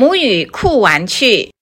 [0.00, 1.52] 母语酷玩趣。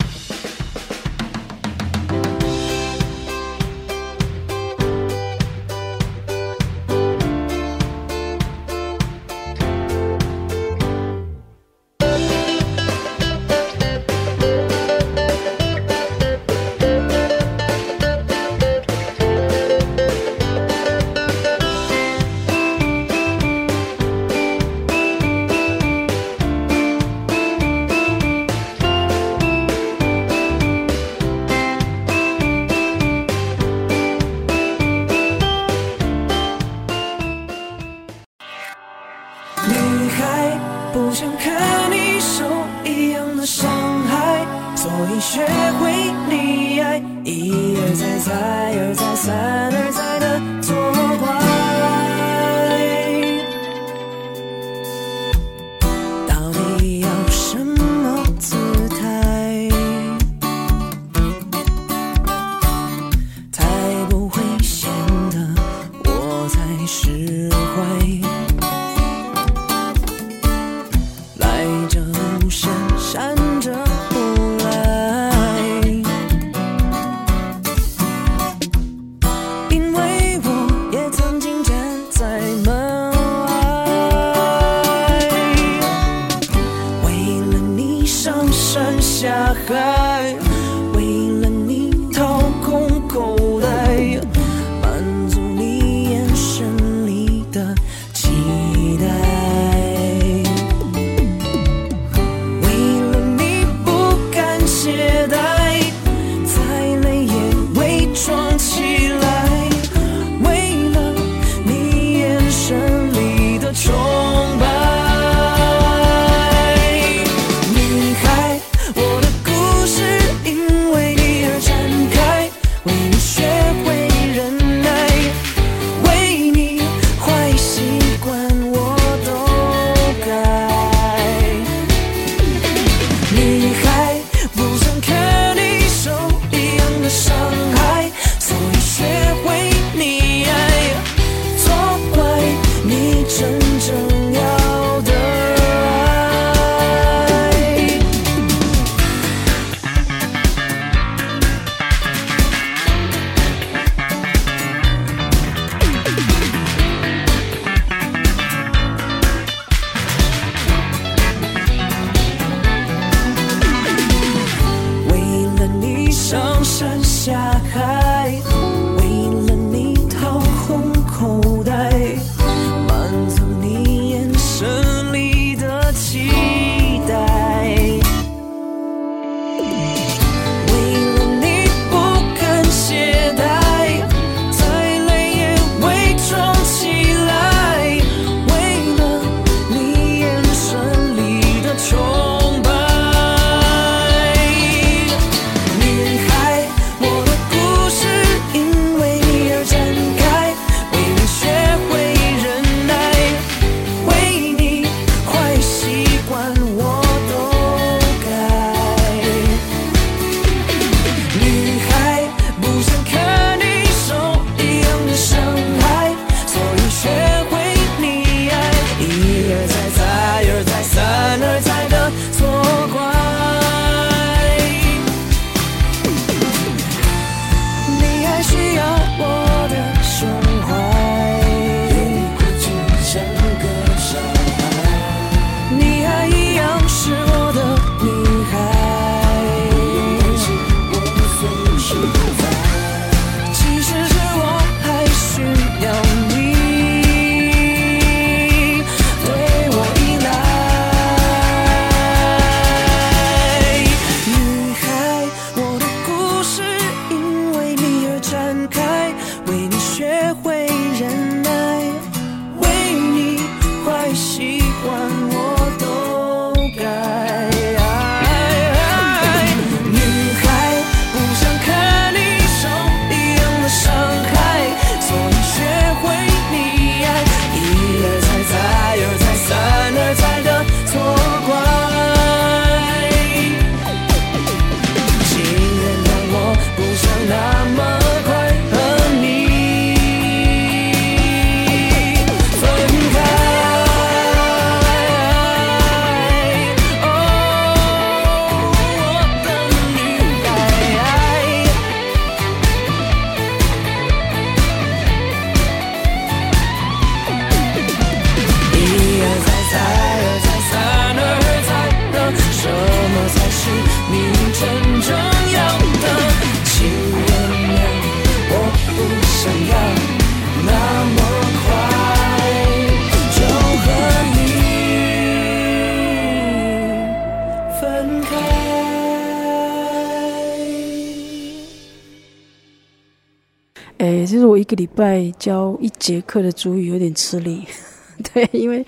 [334.99, 337.63] 拜教一节课的主语有点吃力，
[338.35, 338.85] 对，因为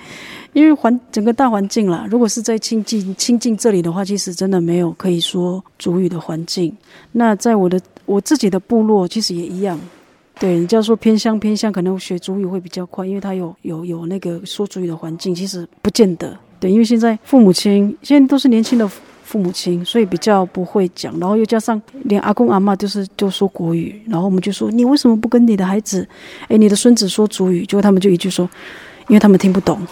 [0.52, 6.76] 因为环整个大环境啦，如果是在亲近亲近这里的话，其实真的没有可以说主语的环境。
[7.12, 9.78] 那在我的我自己的部落，其实也一样。
[10.40, 16.36] 对，人家说偏乡偏乡，可能学主语会比较快，因为他有有有那个说主语的环境，其实不见得。
[16.58, 18.90] 对，因为现在父母亲现在都是年轻的
[19.30, 26.04] 父母亲，所以比较不会讲，然后又加上连阿公阿妈就是就说国语，然后我们就说你为什么不跟你的孩子，
[26.48, 27.64] 诶，你的孙子说主语？
[27.64, 28.50] 结果他们就一句说，
[29.06, 29.86] 因为他们听不懂，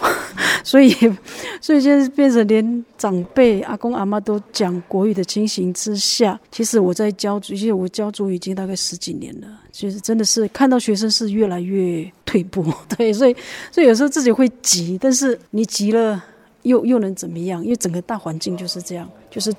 [0.61, 0.93] 所以
[1.61, 12.65] 所以现在变成连长辈阿公阿妈都讲国语的情形之下，其实我在教，其实我教主语已经大概十几年了，其实真的是看到学生是越来越退步，
[12.97, 13.33] 对，所以
[13.71, 16.21] 所以有时候自己会急，但是你急了。
[16.63, 17.63] 又又能怎么样？
[17.63, 19.53] 因为整个大环境就是这样，就是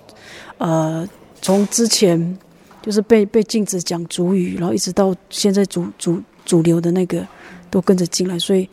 [0.58, 1.08] 呃，
[1.40, 2.38] 从之前
[2.82, 7.26] 就是被被禁止讲主语，然后一直到现在主主主流的那个
[7.70, 8.68] 都跟着进来，所以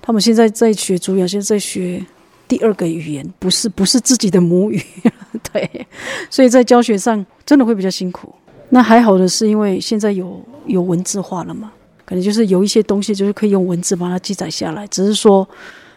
[0.00, 2.04] 他们现在在学主语，现在在学
[2.46, 4.82] 第二个语言，不是不是自己的母语，
[5.52, 5.86] 对，
[6.28, 8.32] 所以在教学上真的会比较辛苦。
[8.68, 11.72] 那还好的是，因为现在有有文字化了嘛，
[12.04, 15.48] 可能就是有一些东西就是可以用文字把它记载下来，只是说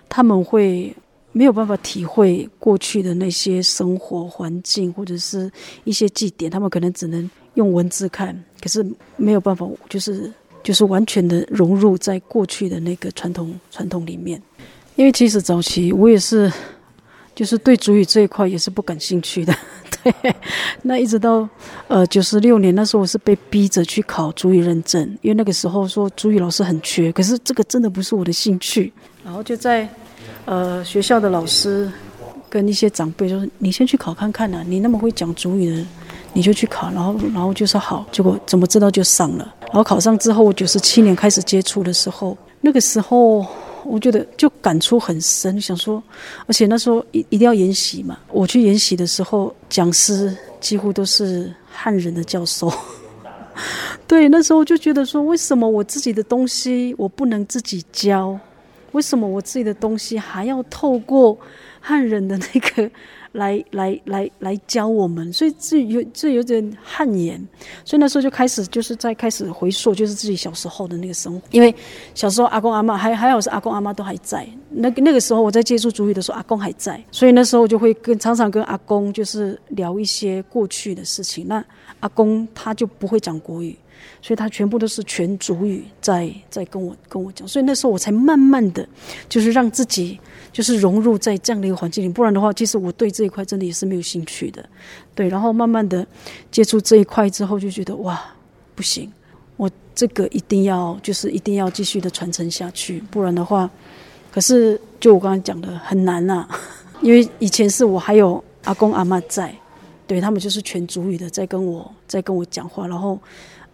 [0.08, 0.96] 他们会。
[1.38, 5.52] 没有办法体会过去的那些生活环境或者是
[5.84, 8.86] 一些祭典，他们可能只能用文字看，可是
[9.18, 10.32] 没有办法，就是
[10.64, 14.42] 就是完全的融入在过去的那个传统传统里面。
[14.96, 16.50] 因为其实早期我也是，
[17.36, 19.54] 就是对主语这一块也是不感兴趣的。
[20.02, 20.14] 对，
[20.84, 21.46] 那一直到
[21.90, 29.86] 呃九十六年那时候，我是被逼着去考主语认证，因为那个时候说主语老师很缺，可是这个真的不是我的兴趣，然后就在。
[30.46, 31.92] 呃，学校的老师
[32.50, 35.86] 跟一些长辈就说：“你先去考看看呢，你那么会讲主语的，
[36.34, 38.06] 你就去考。”然后，然后就说好。
[38.12, 39.56] 结果怎么知道就上了。
[39.62, 43.46] 然后考上之后，我九十七年开始接触的时候，那个时候
[43.84, 46.02] 我觉得就感触很深，想说，
[46.46, 48.18] 而且那时候一一定要研习嘛。
[48.32, 52.72] 我去研习的时候，讲师几乎都是汉人的教授。
[54.06, 58.40] 对，那时候就觉得说，为什么我自己的东西我不能自己教？
[58.96, 61.38] 为什么我自己的东西还要透过
[61.82, 62.90] 汉人的那个
[63.34, 65.32] 来来来来教我们？
[65.34, 67.38] 所以这有这有点汗颜。
[67.84, 71.46] 所以那时候就开始就是在开始回溯，就是自己小时候的那个生活。
[71.52, 71.76] 因为
[72.14, 74.48] 小时候阿公阿妈还还好是阿公阿妈都还在。
[74.70, 81.46] 那个那个时候我在接触主语的时候，阿公还在，所以那时候我就会跟常常跟阿公就是聊一些过去的事情。
[81.50, 81.62] 那
[82.00, 83.78] 阿公他就不会讲国语。
[84.22, 88.88] 所以他全部都是全主语在在跟我跟我讲，所以那时候我才慢慢的，
[89.30, 90.20] 就是让自己
[90.52, 94.68] 就是融入在这样的一个环境里，不然的话，其实我对这一块真的也是没有兴趣的，
[95.14, 95.30] 对。
[95.30, 96.06] 然后慢慢的
[96.50, 98.20] 接触这一块之后，就觉得哇，
[98.74, 99.12] 不行，
[99.58, 103.70] 我这个一定要就是一定要继续的传承下去，不然的话，
[104.32, 106.48] 可是就我刚刚讲的很难呐，
[107.02, 109.54] 因为以前是我还有阿公阿妈在，
[110.08, 113.20] 对他们就是全主语的在跟我在跟我讲话，然后。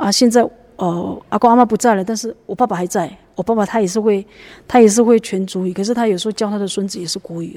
[0.01, 0.41] 啊，现在
[0.77, 3.15] 呃，阿公阿妈不在了，但是我爸爸还在。
[3.36, 4.25] 我爸爸他也是会，
[4.67, 7.55] 他也是会全主语，可是他有时候教他的孙子也是国语。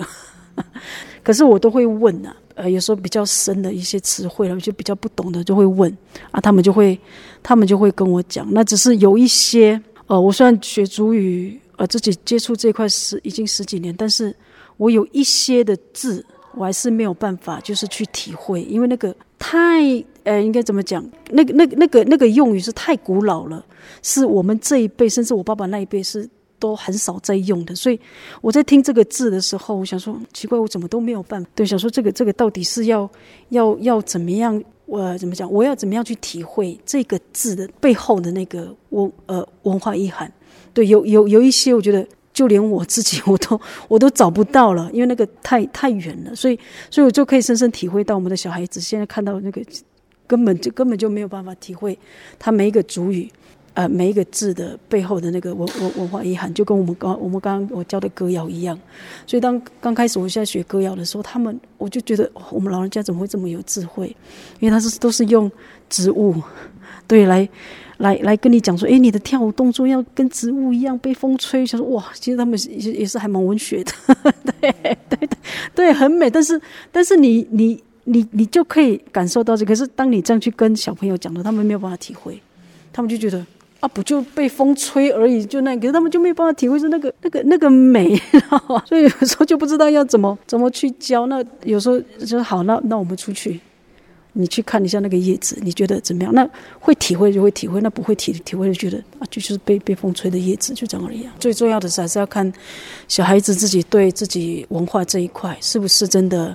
[1.24, 5.90] 可是我都会问呐，呃，有时候比较深的一些词汇，了，就比较不懂的就会问
[6.30, 6.98] 啊，他们就会，
[7.42, 8.46] 他们就会跟我讲。
[8.52, 14.34] 那只是有一些，呃，我虽然学主语，呃，自己接触这块十已经十几年，但是
[14.76, 16.24] 我有一些的字，
[16.56, 20.04] 我还是没有办法，就是去体会，因为那个太。
[20.24, 21.04] 呃，应该怎么讲？
[21.32, 23.62] 那个、那个、那个、那个用语是太古老了，
[24.00, 26.26] 是我们这一辈，甚至我爸爸那一辈是
[26.58, 27.74] 都很少在用的。
[27.74, 28.00] 所以
[28.40, 31.50] 我在听这个字的时候，我想说，奇怪，我怎么都没有办法？
[31.54, 33.06] 对，想说这个、这个到底是要、
[33.50, 34.64] 要、要怎么样？
[34.86, 35.52] 我怎么讲？
[35.52, 40.32] 我要怎么样去体会这个字的背后的那个文呃文化意涵？
[40.72, 46.34] 对，有有有一些，我觉得就连我自己 我都我都找不到了，因为那个太太远了。
[46.34, 46.60] 所以，
[46.90, 49.62] 所以我就可以深深体会到我们的小孩子现在看到那个。
[50.26, 51.96] 根本就根本就没有办法体会
[52.38, 53.30] 他每一个主语，
[53.74, 58.74] 呃，每一个字的背后的那个文文文化遗憾，就跟我们刚我们刚刚我教的歌谣一样。
[59.26, 64.16] 所以当刚开始我现在学歌谣的时候，他们我就觉得我们老人家怎么会这么有智慧？
[64.60, 65.52] 因为他是都是用
[65.90, 66.42] 植物，
[67.06, 67.46] 对，来
[67.98, 71.64] 来来跟你讲说，哎，你的跳舞动作要跟植物一样被风吹。
[71.64, 73.92] 想说哇，其实他们也也是还蛮文学的，
[74.60, 74.72] 对
[75.08, 75.28] 对
[75.74, 76.28] 对，很美。
[76.30, 76.60] 但是
[76.90, 77.82] 但是你你。
[78.06, 82.38] 你你就可以感受到这，可是当你这样去跟小朋友讲的，他们没有办法体会，
[82.92, 83.38] 他们就觉得
[83.80, 88.14] 啊，不就被风吹而已，就那个，可是他们就没有办法体会出那个那个那个美，
[88.84, 91.24] 所以有时候就不知道要怎么怎么去教。
[91.28, 93.58] 那有时候就好，那那我们出去。
[94.36, 96.34] 你去看一下那个叶子，你觉得怎么样？
[96.34, 96.44] 那
[96.80, 101.24] 会体会就会体会，那不会体体会就觉得啊，就是被被风吹的叶子，就这样而已。
[101.38, 102.52] 最重要的是还是要看
[103.06, 106.54] 小孩子自己对自己文化这一块是不是真的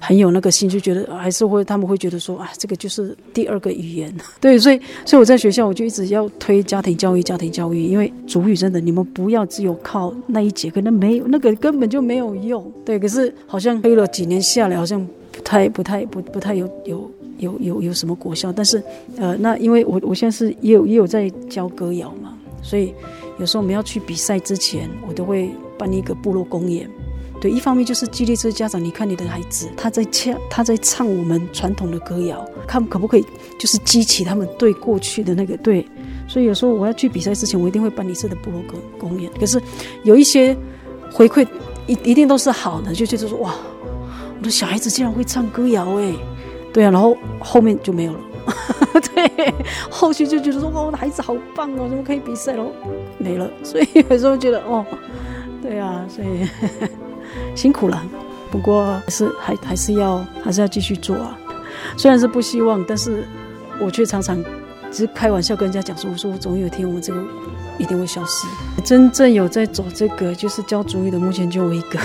[0.00, 4.12] 很有那个心，就觉得还是会他们会觉得说啊，这个就是第二个语言。
[4.40, 12.68] 对，所以所以我在学校我就一直要推家庭教育，家庭教育，因为主语真的你们不要只有靠那一节课，那没有那个根本就没有用。
[12.84, 15.06] 对，可是好像推了几年下来，好像。
[15.32, 18.80] 不太不太不不太有有有有有什么果效，但是
[19.16, 22.94] 呃，那因为我我现在是也有也有在教歌谣嘛，所以
[23.38, 26.88] 有时候我们要去比赛之前，我都会办一个部落公演。
[27.40, 33.24] 对，一方面就是激励这些家长，你看你的孩子他在唱他在唱我们传统的歌谣，看可不可以
[33.58, 35.84] 就是激起他们对过去的那个对。
[36.28, 39.28] 所以有时候我要去比赛之前，我一定会办一次的部落歌公演。
[39.40, 39.60] 可是
[40.04, 40.56] 有一些
[41.10, 41.44] 回馈
[41.88, 43.52] 一一定都是好的，就就是说哇。
[44.42, 46.12] 我的小孩子竟然会唱歌谣哎，
[46.72, 48.18] 对啊，然后后面就没有了，
[49.14, 49.54] 对，
[49.88, 52.66] 后续就觉得说哇，我的孩子好棒哦，怎么可以比赛了？
[53.18, 54.84] 没了，所以有时候觉得哦，
[55.62, 56.44] 对啊，所以
[57.54, 58.02] 辛苦了，
[58.50, 61.38] 不过还是还还是要还是要继续做啊，
[61.96, 63.24] 虽然是不希望，但是
[63.78, 64.42] 我却常常
[64.90, 67.22] 只是开玩笑跟人家讲说，我说我总有一天我们这个
[67.78, 68.48] 一定会消失，
[68.82, 72.00] 真正有在走这个就是教主语的，目前就我一个。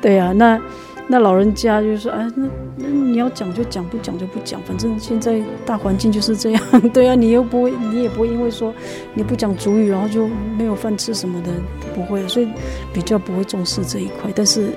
[0.00, 0.60] 对呀，那
[1.08, 6.62] 那老人家就说，哎，那那你要讲就讲，不讲就不讲，反正现在大环境就是这样。
[6.94, 8.72] 对啊，你又不会，你也不会因为说
[9.14, 11.50] 你不讲主语，然后就没有饭吃什么的，
[11.94, 12.48] 不会，所以
[12.92, 14.30] 比较不会重视这一块。
[14.34, 14.70] 但是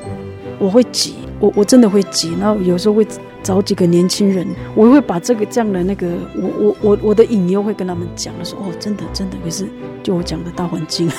[0.60, 3.06] 我会急，我我真的会急，然后有时候会
[3.44, 9.68] 找几个年轻人，我会把这个这样的那个，我我我我的隐忧会跟他们讲的，说哦，真的真的，可是
[10.02, 11.12] 就我讲的大环境，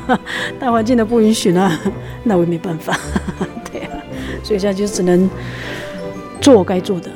[0.58, 1.70] 大环境的不允许呢，
[2.24, 2.98] 那我也没办法。
[3.70, 3.92] 对啊
[4.42, 5.28] 所以现在就只能
[6.40, 7.10] 做我该做的。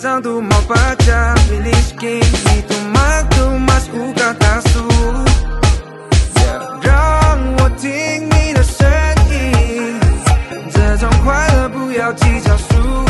[0.00, 0.96] pensando mal pra
[1.46, 1.94] feliz
[6.36, 6.80] Yeah,
[10.72, 13.09] 这种快乐不要计较输。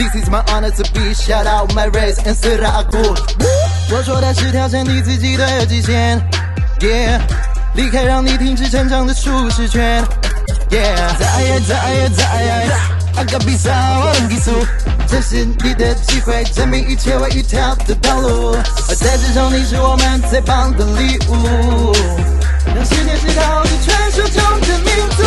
[0.00, 2.96] This is my honor to be shout out my race and 斯拉古
[3.94, 6.18] 我说的是挑战你自己的极限。
[6.78, 7.20] Yeah
[7.74, 10.02] 离开让你停止成长的舒适圈。
[10.70, 12.50] Yeah 再也再也再也
[13.14, 14.52] I got be some 技术
[15.06, 18.56] 这是你的机会证明一切为一条的道路。
[18.88, 21.92] 而在这中你是我们最棒的礼物。
[22.74, 25.24] 让世界知道这传说中的民族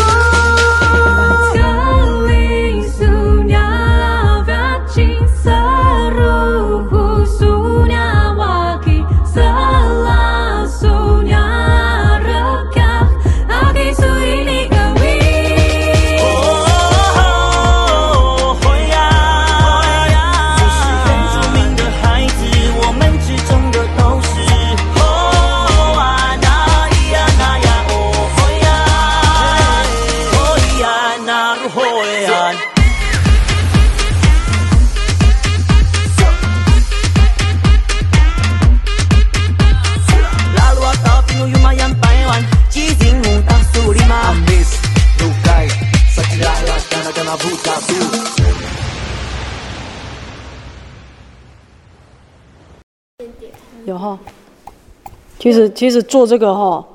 [55.75, 56.85] 其实做这个哈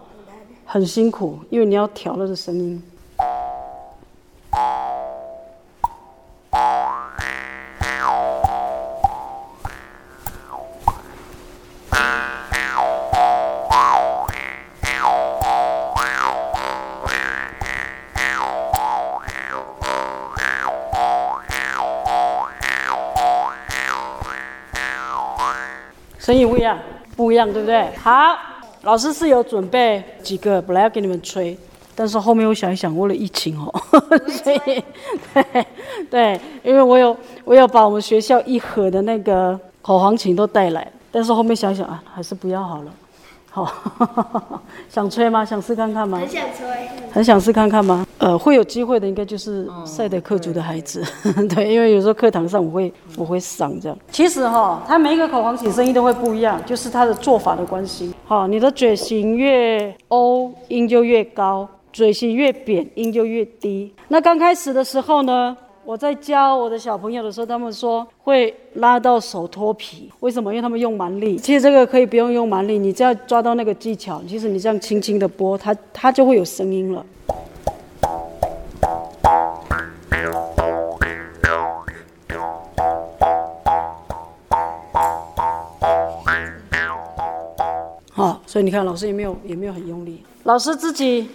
[0.65, 2.83] 很辛苦，因为你要调那个声音。
[26.19, 26.79] 声音不一样，
[27.17, 27.97] 不一样，对不对？
[27.97, 28.37] 好，
[28.89, 31.55] 老师是有准备几个，本来要给你们吹，
[31.95, 33.71] 但是后面我想一想，为了疫情哦，
[34.27, 34.83] 所以
[35.35, 35.67] 对
[36.11, 42.91] 对，因为我有我有把我们学校一盒的那个口簧琴都带来，但是后面想想啊，还是不要好了。
[43.51, 43.71] 好，
[44.89, 45.45] 想吹吗？
[45.45, 46.17] 想试看看吗？
[46.21, 46.89] 很想吹。
[47.13, 48.07] 很想试看看吗？
[48.29, 51.03] 呃，会有机会的，应该就是赛德克族的孩子，
[51.49, 53.99] 对，因为有时候课堂上我会我会上这样。
[54.11, 58.13] 其实哈、他每一个口簧琴声音都会不一样，就是他的做法的关系。
[58.27, 63.91] 好、你的嘴型越欧，音就越高；嘴型越扁，音就越低。
[64.09, 70.53] 那刚开始的时候呢，我在教我的小朋友的时候，他们说会拉到手脱皮，为什么？
[70.53, 71.39] 因为他们用蛮力。
[71.39, 77.03] 其实这个可以不用用蛮力，你只要抓到那个技巧，其实你这样轻轻的拨，它它就会有声音了。
[88.49, 90.23] 所以你看，老师也没有也没有很用力。
[90.45, 91.29] 老师自己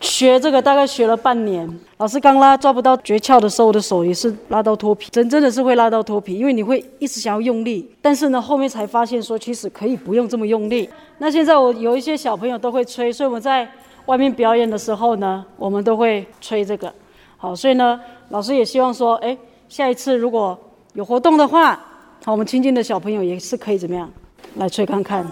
[0.00, 10.90] 学这个大概学了半年，老师刚拉抓不到诀窍的时候，我的手也是拉到脱皮，真真的是会拉到脱皮，因为你会一直想要用力，但是呢，后面才发现说其实可以不用这么用力。
[11.18, 13.70] 那现在我有一些小朋友都会吹，所以我们在
[14.06, 16.92] 外面表演的时候呢，我们都会吹这个。
[17.36, 20.58] 好，所以呢，老师也希望说，哎，下一次如果
[20.94, 21.78] 有活动的话，
[22.24, 24.10] 好，我们亲近的小朋友也是可以怎么样
[24.56, 25.24] 来吹看看。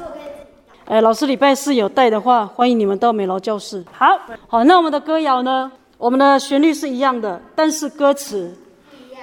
[0.88, 3.85] 哎，老师礼拜四有带的话，欢迎你们到美劳教室。
[3.92, 4.07] 好，
[4.46, 5.70] 好，那我们的歌谣呢？
[5.98, 8.57] 我们的旋律是一样的，但是歌词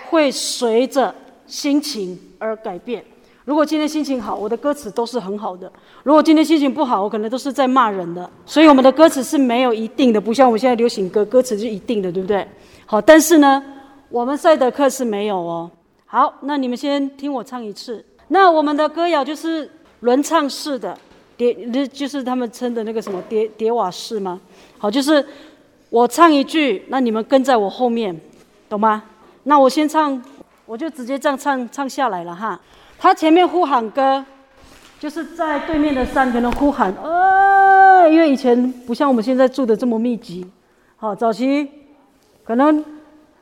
[0.07, 1.13] 会随着
[1.47, 3.03] 心情而改变。
[3.45, 5.67] 如果今天心情好，我的歌词都是很好的；
[6.03, 8.29] 如果今天心情不好，我可能都是在骂人的。
[8.45, 12.47] 所以我们的歌词是没有一定的，不像我们现在流行歌，歌词是一定的，对不对？
[12.85, 13.63] 好，但是呢，
[14.09, 15.71] 我们赛德克是没有哦。
[16.05, 18.05] 好，那你们先听我唱一次。
[18.27, 19.67] 那我们的歌谣就是
[20.01, 20.95] 轮唱式的，
[21.37, 24.39] 叠那就是他们称的那个什么叠叠瓦式吗？
[24.77, 25.25] 好，就是
[25.89, 28.19] 我唱一句，那你们跟在我后面，
[28.69, 29.03] 懂吗？
[29.43, 30.21] 那我先唱，
[30.65, 32.59] 我就直接这样唱唱下来了哈。
[32.97, 34.25] 他前面呼喊歌，
[34.99, 40.45] 就是在对面的山可能呼喊，哎，因为以前不像我们现在住的这么密集，
[40.95, 41.69] 好，早期
[42.43, 42.83] 可能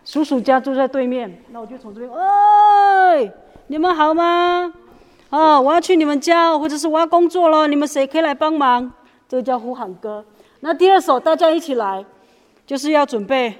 [0.04, 3.32] 叔叔家住在对面，那我就从这边，哎，
[3.68, 4.74] 你们好吗？
[5.34, 8.92] 哦，我要去你们家，或者是我要工作了，你们谁可以来帮忙？
[9.28, 10.24] 这个叫呼喊歌。
[10.60, 12.06] 那第二首大家一起来，
[12.68, 13.52] 就是要准备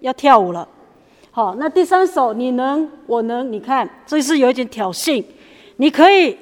[0.00, 0.68] 要跳舞了。
[1.30, 5.24] 好，那第三首你能，我能，你看这是有一点挑衅，
[5.76, 6.36] 你可以，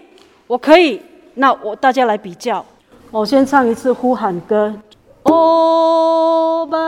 [0.49, 1.01] 我可以，
[1.35, 2.67] 那我大家来比较。
[3.13, 4.75] 我先唱一次呼喊歌。
[5.23, 6.79] 哦，百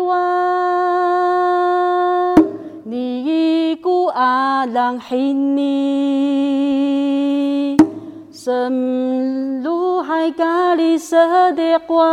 [0.00, 2.34] 万，
[2.82, 5.62] 你古阿郎黑你，
[8.44, 12.04] 深入海咖喱色的花，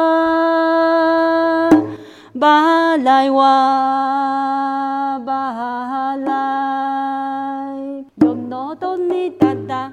[2.39, 5.19] 巴来哇。
[5.25, 6.31] 巴来，
[8.21, 9.91] 哟诺哆尼哒哒，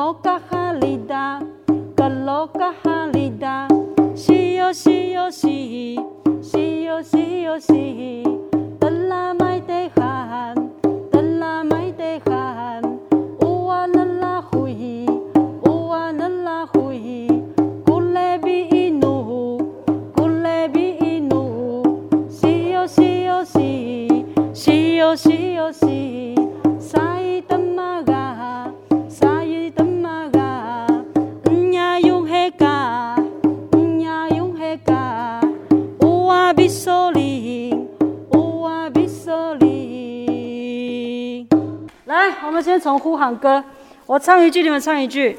[0.00, 1.42] Kaloka halida,
[1.94, 3.68] kaloka halida,
[4.16, 6.09] shio shio shii.
[44.20, 45.38] 唱一句，你们唱一句，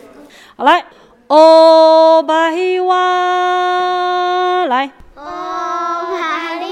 [0.55, 0.83] 好来，
[1.27, 2.33] 哦，白
[2.81, 6.65] 哇，来，哦，海蛎，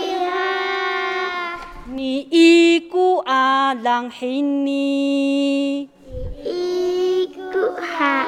[1.93, 5.88] 你一股阿浪嘿你，
[6.43, 8.26] 一股海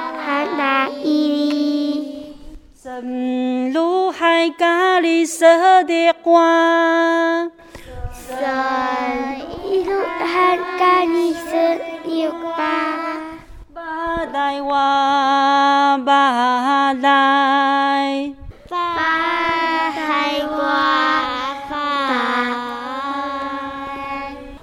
[1.04, 2.06] 蛎，
[2.82, 7.50] 生如海咖喱色的花，
[8.14, 8.38] 生
[9.86, 9.92] 如
[10.24, 11.21] 海咖喱。
[17.02, 18.34] Ba đại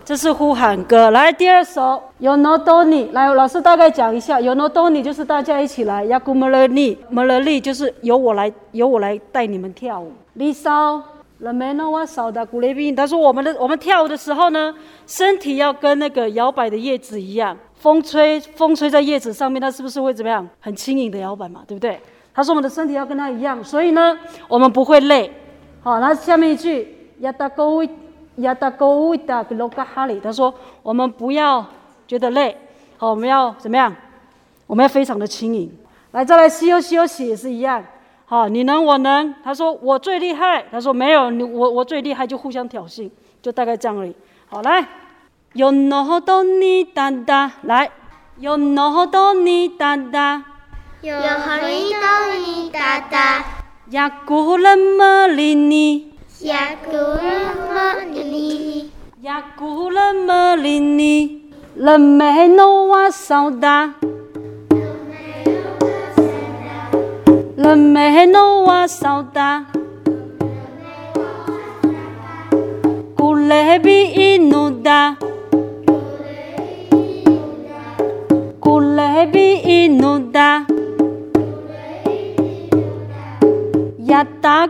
[0.04, 1.10] 这是呼喊歌。
[1.10, 10.12] 来，第二首有 No Doni，来，老师大概讲一下，有 No Doni 就是大家一起来，Yaku Melani Melani 就是由我来，由我来带你们跳舞。
[10.38, 11.02] Lisa。
[11.40, 11.88] 了没呢？
[11.88, 14.74] 我少的古雷宾，他说我们的我们跳舞的时候呢，
[15.06, 20.48] 身体要跟那个摇摆的叶子一样，风吹风吹在叶子上面，它是不是会怎么样？
[20.58, 22.00] 很轻盈的摇摆嘛，对不对？
[22.38, 25.28] 他说我们的身体要跟他一样，所以呢，我们不会累。
[25.82, 27.82] 好，那下面一句亚达勾
[28.36, 31.66] 亚达勾达格罗嘎哈里，他说我们不要
[32.06, 32.56] 觉得累，
[32.96, 33.92] 好，我们要怎么样？
[34.68, 35.68] 我们要非常的轻盈。
[36.12, 37.82] 来，再来西游西游喜也是一样。
[38.26, 43.10] 好，你能我能，他说我最厉害，他说没有你我我最厉害，就互相挑衅，
[43.42, 44.14] 就大概这样而已。
[44.46, 44.86] 好，来，
[45.54, 47.90] 有诺多尼哒哒，来，
[48.36, 50.44] 有诺多尼哒哒，
[51.02, 51.14] 雅
[54.26, 56.70] 古勒么里尼，雅
[59.56, 62.48] 古勒么里尼，勒梅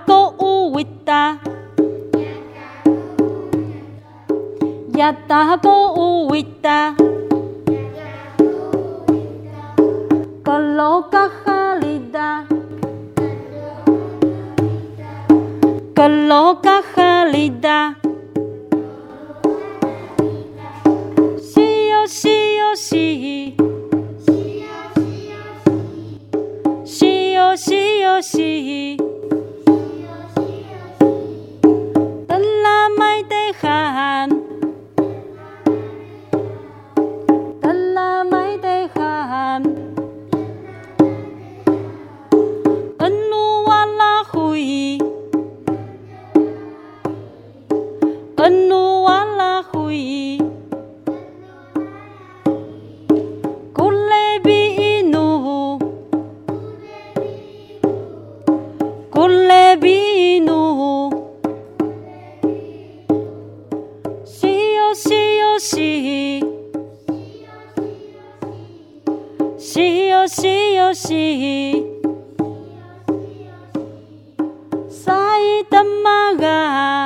[0.06, 0.30] 诺
[0.70, 1.38] 瓦扫达。
[10.58, 11.02] 了
[15.94, 16.54] 没诺
[75.64, 76.97] 玉が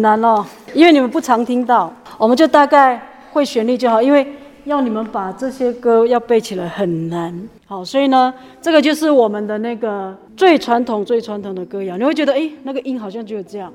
[0.00, 3.00] 难哦，因为你们不常听到，我们就大概
[3.32, 4.26] 会旋律就好，因为
[4.64, 7.48] 要你们把这些歌要背起来很难。
[7.66, 11.96] 好，所以呢，这个就是我们的那个最传统、最传统的歌谣。
[11.96, 13.72] 你会觉得，诶，那个音好像只有这样，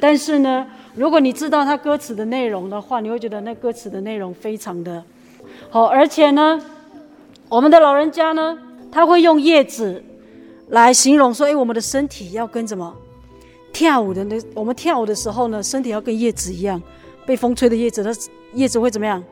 [0.00, 5.02] 但是呢，如果你知道它歌词的内容的话，你会觉得那歌词的内容非常的
[5.70, 6.60] 好，而且呢，
[7.48, 8.58] 我们的老人家呢，
[8.90, 10.02] 他会用叶子
[10.68, 12.92] 来形容说，诶，我们的身体要跟什么
[13.76, 16.82] 跳舞的那，我们跳舞的时候呢，身体要跟叶子一样，
[17.26, 18.10] 被风吹的叶子，它
[18.54, 19.22] 叶子会怎么样？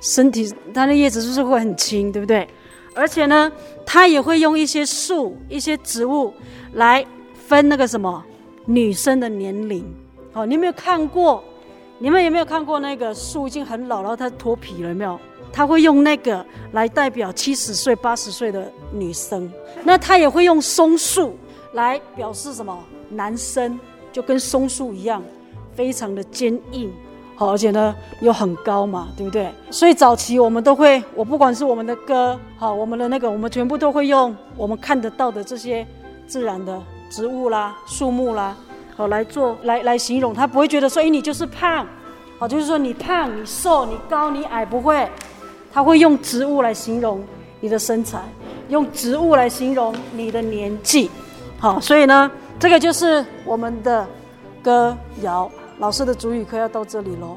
[0.00, 2.46] 身体它的叶子就是会很轻，对不对？
[2.94, 3.50] 而且呢，
[3.84, 6.32] 它也会用一些树、一些植物
[6.74, 7.04] 来
[7.48, 8.24] 分那个什么
[8.64, 9.84] 女生的年龄。
[10.32, 11.42] 好，你有没有看过？
[11.98, 15.18] 你们有没有看过那个树已经很老，然后它脱皮了，有没有？
[15.52, 19.52] 它会用那个来代表七十岁、八十岁的女生。
[19.82, 21.36] 那它也会用松树
[21.72, 22.78] 来表示什么？
[23.14, 23.78] 男生
[24.12, 25.22] 就跟松树一样，
[25.74, 26.92] 非常的坚硬。
[27.36, 29.50] 好，而且呢又很高嘛，对不对？
[29.70, 35.84] 所以早期我们都会，我不管是我们的歌，好，我们的那个，我们全部都会用我们看得到的这些
[36.26, 38.56] 自然的植物啦、树木啦，
[38.94, 40.32] 好来做来来形容。
[40.32, 41.84] 他不会觉得说，哎，你就是胖，
[42.38, 45.08] 好，就是说你胖、你瘦、你高、你矮，不会。
[45.72, 47.20] 他会用植物来形容
[47.60, 48.20] 你的身材，
[48.68, 51.10] 用植物来形容你的年纪。
[51.58, 54.06] 好，所以呢，这个就是我们的
[54.62, 55.50] 歌谣。
[55.78, 57.36] 老师的主语课要到这里喽。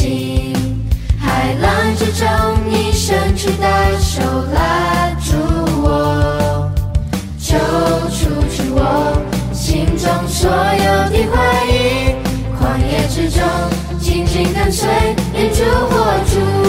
[0.00, 0.54] 心，
[1.18, 2.26] 海浪之中
[2.66, 3.66] 你伸出的
[4.00, 4.22] 手
[4.54, 5.36] 拉住
[5.82, 6.72] 我，
[7.38, 7.58] 揪
[8.08, 12.16] 出去我心中所有的怀疑，
[12.58, 13.42] 狂野之中
[14.00, 14.88] 紧紧跟随，
[15.34, 16.59] 连烛火烛。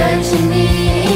[0.00, 1.09] 因我深信你。